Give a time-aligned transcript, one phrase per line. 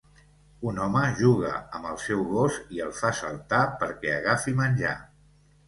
[0.69, 4.99] Un home juga amb el seu gos i el fa saltar perquè agafi menjar.